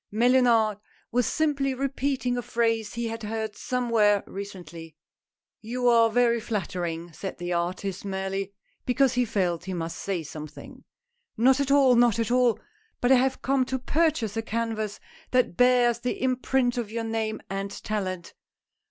Mellunard 0.11 0.79
was 1.11 1.27
simply 1.27 1.75
repeating 1.75 2.35
a 2.35 2.41
phrase 2.41 2.95
he 2.95 3.05
had 3.07 3.21
heard 3.21 3.55
somewhere 3.55 4.23
recently. 4.25 4.95
"You 5.61 5.87
are 5.89 6.09
very 6.09 6.39
flattering," 6.39 7.13
said 7.13 7.37
the 7.37 7.53
artist, 7.53 8.03
merely 8.03 8.51
because, 8.83 9.13
he 9.13 9.25
felt 9.25 9.65
he 9.65 9.75
must 9.75 9.95
say 9.99 10.23
something." 10.23 10.85
Not 11.37 11.59
at 11.59 11.69
all! 11.69 11.93
not 11.93 12.17
at 12.17 12.31
all! 12.31 12.59
But 12.99 13.11
I 13.11 13.15
have 13.17 13.43
come 13.43 13.63
to 13.65 13.77
pur 13.77 14.09
chase 14.09 14.35
a 14.35 14.41
canvas 14.41 14.99
that 15.29 15.55
bears 15.55 15.99
the 15.99 16.19
imprint 16.19 16.79
of 16.79 16.89
your 16.89 17.03
name 17.03 17.39
and 17.47 17.69
talent." 17.69 18.33